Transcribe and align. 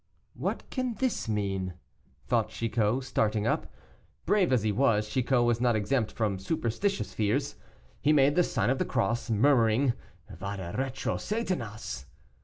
"What 0.33 0.67
can 0.71 0.95
this 0.95 1.29
mean?" 1.29 1.75
thought 2.27 2.49
Chicot, 2.49 3.03
starting 3.03 3.45
up. 3.45 3.71
Brave 4.25 4.51
as 4.51 4.63
he 4.63 4.71
was, 4.71 5.07
Chicot 5.07 5.43
was 5.45 5.61
not 5.61 5.75
exempt 5.75 6.11
from 6.11 6.39
superstitious 6.39 7.13
fears. 7.13 7.53
He 8.01 8.11
made 8.11 8.33
the 8.33 8.41
sign 8.41 8.71
of 8.71 8.79
the 8.79 8.83
cross, 8.85 9.29
murmuring, 9.29 9.93
"Vade 10.27 10.75
retro, 10.75 11.17
Satanas!" 11.17 12.07